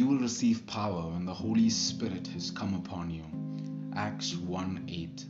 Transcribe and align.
receive 0.00 0.66
power 0.66 1.10
when 1.10 1.26
the 1.26 1.34
Holy 1.34 1.68
Spirit 1.68 2.26
has 2.28 2.50
come 2.50 2.72
upon 2.72 3.10
you. 3.10 3.24
Acts 3.94 4.34
1 4.34 4.84
8. 4.88 5.26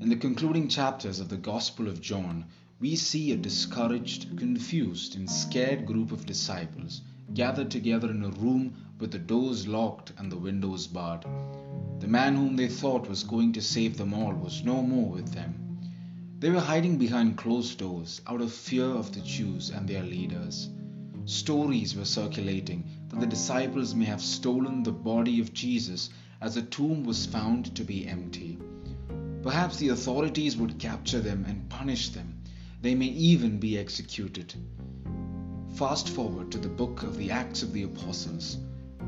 In 0.00 0.08
the 0.08 0.16
concluding 0.16 0.66
chapters 0.66 1.20
of 1.20 1.28
the 1.28 1.36
Gospel 1.36 1.86
of 1.86 2.00
John, 2.00 2.44
we 2.80 2.96
see 2.96 3.30
a 3.30 3.36
discouraged, 3.36 4.36
confused, 4.36 5.14
and 5.14 5.30
scared 5.30 5.86
group 5.86 6.10
of 6.10 6.26
disciples 6.26 7.02
gathered 7.34 7.70
together 7.70 8.10
in 8.10 8.24
a 8.24 8.30
room 8.30 8.74
with 8.98 9.12
the 9.12 9.18
doors 9.18 9.68
locked 9.68 10.12
and 10.18 10.32
the 10.32 10.38
windows 10.38 10.88
barred. 10.88 11.24
The 12.00 12.08
man 12.08 12.34
whom 12.34 12.56
they 12.56 12.68
thought 12.68 13.08
was 13.08 13.22
going 13.22 13.52
to 13.52 13.62
save 13.62 13.96
them 13.96 14.12
all 14.12 14.34
was 14.34 14.64
no 14.64 14.82
more 14.82 15.08
with 15.08 15.32
them. 15.32 15.78
They 16.40 16.50
were 16.50 16.58
hiding 16.58 16.98
behind 16.98 17.36
closed 17.36 17.78
doors 17.78 18.20
out 18.26 18.40
of 18.40 18.52
fear 18.52 18.86
of 18.86 19.12
the 19.12 19.20
Jews 19.20 19.70
and 19.70 19.88
their 19.88 20.02
leaders. 20.02 20.68
Stories 21.26 21.94
were 21.94 22.04
circulating 22.04 22.84
that 23.08 23.20
the 23.20 23.26
disciples 23.26 23.94
may 23.94 24.04
have 24.04 24.22
stolen 24.22 24.82
the 24.82 24.92
body 24.92 25.40
of 25.40 25.52
Jesus 25.52 26.10
as 26.40 26.54
the 26.54 26.62
tomb 26.62 27.04
was 27.04 27.26
found 27.26 27.74
to 27.76 27.84
be 27.84 28.06
empty. 28.06 28.58
Perhaps 29.42 29.76
the 29.76 29.88
authorities 29.88 30.56
would 30.56 30.78
capture 30.78 31.20
them 31.20 31.44
and 31.46 31.68
punish 31.68 32.08
them. 32.10 32.42
They 32.80 32.94
may 32.94 33.06
even 33.06 33.58
be 33.58 33.78
executed. 33.78 34.54
Fast 35.74 36.08
forward 36.08 36.50
to 36.52 36.58
the 36.58 36.68
book 36.68 37.02
of 37.02 37.16
the 37.16 37.30
Acts 37.30 37.62
of 37.62 37.72
the 37.72 37.82
Apostles. 37.82 38.58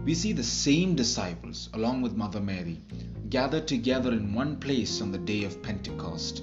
We 0.04 0.15
see 0.15 0.32
the 0.32 0.42
same 0.42 0.95
disciples, 0.95 1.68
along 1.73 2.02
with 2.02 2.16
Mother 2.16 2.40
Mary, 2.40 2.80
gathered 3.28 3.66
together 3.66 4.12
in 4.12 4.34
one 4.34 4.56
place 4.56 5.01
on 5.01 5.10
the 5.10 5.18
day 5.18 5.45
of 5.45 5.62
Pentecost. 5.62 6.42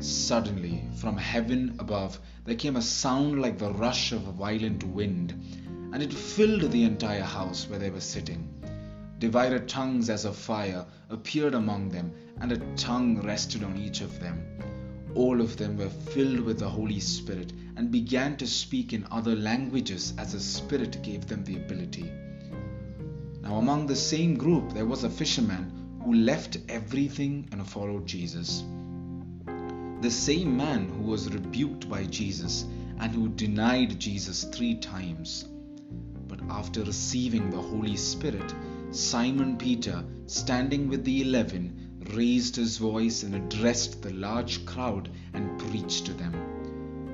Suddenly, 0.00 0.82
from 0.96 1.16
heaven 1.16 1.76
above, 1.78 2.18
there 2.44 2.54
came 2.54 2.76
a 2.76 2.82
sound 2.82 3.40
like 3.40 3.58
the 3.58 3.72
rush 3.72 4.12
of 4.12 4.26
a 4.26 4.32
violent 4.32 4.82
wind, 4.82 5.34
and 5.92 6.02
it 6.02 6.12
filled 6.12 6.70
the 6.70 6.84
entire 6.84 7.22
house 7.22 7.68
where 7.68 7.78
they 7.78 7.90
were 7.90 8.00
sitting. 8.00 8.48
Divided 9.18 9.68
tongues 9.68 10.08
as 10.08 10.24
of 10.24 10.36
fire 10.36 10.86
appeared 11.10 11.54
among 11.54 11.90
them, 11.90 12.12
and 12.40 12.52
a 12.52 12.74
tongue 12.76 13.20
rested 13.20 13.62
on 13.62 13.76
each 13.76 14.00
of 14.00 14.18
them. 14.18 14.42
All 15.14 15.40
of 15.40 15.56
them 15.56 15.76
were 15.76 15.90
filled 15.90 16.40
with 16.40 16.58
the 16.58 16.68
Holy 16.68 17.00
Spirit 17.00 17.52
and 17.76 17.90
began 17.90 18.36
to 18.36 18.46
speak 18.46 18.92
in 18.92 19.06
other 19.10 19.34
languages 19.34 20.14
as 20.16 20.32
the 20.32 20.40
Spirit 20.40 21.02
gave 21.02 21.26
them 21.26 21.44
the 21.44 21.56
ability. 21.56 22.10
Now, 23.42 23.56
among 23.56 23.86
the 23.86 23.96
same 23.96 24.36
group, 24.36 24.72
there 24.72 24.86
was 24.86 25.04
a 25.04 25.10
fisherman 25.10 25.98
who 26.04 26.14
left 26.14 26.58
everything 26.68 27.48
and 27.52 27.68
followed 27.68 28.06
Jesus. 28.06 28.62
The 30.00 30.10
same 30.10 30.56
man 30.56 30.88
who 30.88 31.02
was 31.10 31.30
rebuked 31.30 31.88
by 31.88 32.04
Jesus 32.04 32.64
and 32.98 33.12
who 33.12 33.28
denied 33.28 33.98
Jesus 33.98 34.44
three 34.44 34.76
times. 34.76 35.46
After 36.50 36.82
receiving 36.82 37.48
the 37.48 37.62
Holy 37.62 37.96
Spirit, 37.96 38.54
Simon 38.90 39.56
Peter, 39.56 40.04
standing 40.26 40.88
with 40.88 41.04
the 41.04 41.22
eleven, 41.22 42.02
raised 42.12 42.56
his 42.56 42.76
voice 42.76 43.22
and 43.22 43.34
addressed 43.36 44.02
the 44.02 44.12
large 44.12 44.66
crowd 44.66 45.08
and 45.32 45.58
preached 45.60 46.06
to 46.06 46.12
them. 46.12 46.34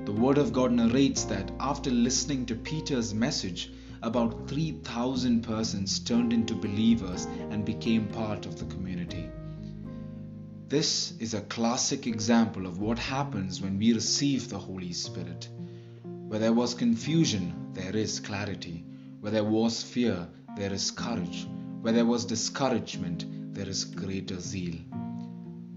The 0.06 0.12
Word 0.12 0.38
of 0.38 0.54
God 0.54 0.72
narrates 0.72 1.24
that 1.24 1.52
after 1.60 1.90
listening 1.90 2.46
to 2.46 2.54
Peter's 2.54 3.12
message, 3.12 3.70
about 4.02 4.48
3,000 4.48 5.42
persons 5.42 5.98
turned 5.98 6.32
into 6.32 6.54
believers 6.54 7.26
and 7.50 7.64
became 7.64 8.08
part 8.08 8.46
of 8.46 8.58
the 8.58 8.64
community. 8.64 9.28
This 10.68 11.12
is 11.18 11.34
a 11.34 11.42
classic 11.42 12.06
example 12.06 12.66
of 12.66 12.80
what 12.80 12.98
happens 12.98 13.60
when 13.60 13.78
we 13.78 13.92
receive 13.92 14.48
the 14.48 14.58
Holy 14.58 14.92
Spirit. 14.92 15.48
Where 16.02 16.40
there 16.40 16.52
was 16.52 16.74
confusion, 16.74 17.70
there 17.74 17.94
is 17.94 18.18
clarity. 18.18 18.84
Where 19.26 19.32
there 19.32 19.42
was 19.42 19.82
fear, 19.82 20.28
there 20.56 20.72
is 20.72 20.92
courage. 20.92 21.48
Where 21.80 21.92
there 21.92 22.06
was 22.06 22.24
discouragement, 22.26 23.26
there 23.54 23.68
is 23.68 23.84
greater 23.84 24.38
zeal. 24.38 24.76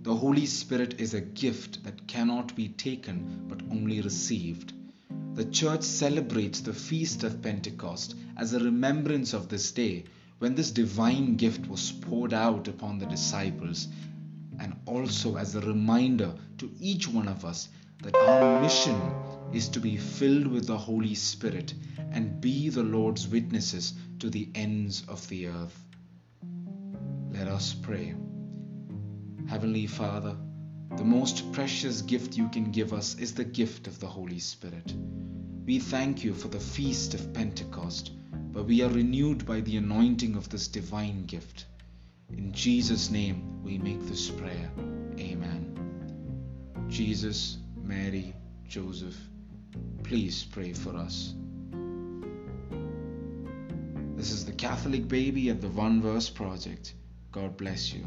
The 0.03 0.15
Holy 0.15 0.45
Spirit 0.45 1.01
is 1.01 1.15
a 1.15 1.21
gift 1.21 1.83
that 1.83 2.05
cannot 2.05 2.55
be 2.55 2.67
taken 2.67 3.45
but 3.47 3.63
only 3.71 4.01
received. 4.01 4.73
The 5.33 5.45
church 5.45 5.81
celebrates 5.81 6.59
the 6.59 6.75
feast 6.75 7.23
of 7.23 7.41
Pentecost 7.41 8.13
as 8.37 8.53
a 8.53 8.59
remembrance 8.63 9.33
of 9.33 9.49
this 9.49 9.71
day 9.71 10.03
when 10.37 10.53
this 10.53 10.69
divine 10.69 11.35
gift 11.35 11.67
was 11.67 11.91
poured 11.91 12.35
out 12.35 12.67
upon 12.67 12.99
the 12.99 13.07
disciples 13.07 13.87
and 14.59 14.75
also 14.85 15.37
as 15.37 15.55
a 15.55 15.61
reminder 15.61 16.35
to 16.59 16.69
each 16.79 17.07
one 17.07 17.27
of 17.27 17.43
us 17.43 17.69
that 18.01 18.15
our 18.15 18.61
mission 18.61 18.99
is 19.51 19.67
to 19.69 19.79
be 19.79 19.97
filled 19.97 20.47
with 20.47 20.67
the 20.67 20.77
Holy 20.77 21.15
Spirit 21.15 21.73
and 22.11 22.39
be 22.39 22.69
the 22.69 22.83
Lord's 22.83 23.27
witnesses 23.27 23.93
to 24.19 24.29
the 24.29 24.49
ends 24.55 25.03
of 25.07 25.27
the 25.27 25.47
earth. 25.47 25.83
Let 27.31 27.47
us 27.47 27.73
pray. 27.73 28.15
Heavenly 29.47 29.87
Father, 29.87 30.37
the 30.95 31.03
most 31.03 31.51
precious 31.51 32.01
gift 32.01 32.37
you 32.37 32.47
can 32.49 32.71
give 32.71 32.93
us 32.93 33.15
is 33.15 33.33
the 33.33 33.43
gift 33.43 33.87
of 33.87 33.99
the 33.99 34.07
Holy 34.07 34.39
Spirit. 34.39 34.93
We 35.65 35.79
thank 35.79 36.23
you 36.23 36.33
for 36.33 36.47
the 36.47 36.59
feast 36.59 37.13
of 37.13 37.33
Pentecost, 37.33 38.11
but 38.51 38.65
we 38.65 38.81
are 38.81 38.89
renewed 38.89 39.45
by 39.45 39.61
the 39.61 39.77
anointing 39.77 40.35
of 40.35 40.49
this 40.49 40.67
divine 40.67 41.25
gift. 41.25 41.65
In 42.35 42.51
Jesus' 42.51 43.09
name 43.09 43.61
we 43.63 43.77
make 43.77 44.01
this 44.07 44.29
prayer. 44.29 44.71
Amen. 45.19 45.75
Jesus, 46.87 47.57
Mary, 47.89 48.35
Joseph, 48.67 49.17
please 50.03 50.43
pray 50.43 50.73
for 50.73 50.95
us. 50.95 51.33
This 54.15 54.29
is 54.29 54.45
the 54.45 54.51
Catholic 54.51 55.07
Baby 55.07 55.49
at 55.49 55.59
the 55.59 55.69
One 55.69 55.99
Verse 55.99 56.29
Project. 56.29 56.93
God 57.31 57.57
bless 57.57 57.91
you. 57.91 58.05